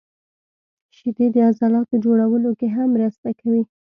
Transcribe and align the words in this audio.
•شیدې 0.95 1.27
د 1.33 1.37
عضلاتو 1.47 1.95
جوړولو 2.05 2.51
کې 2.59 2.67
هم 2.75 2.87
مرسته 2.95 3.29
کوي. 3.39 3.63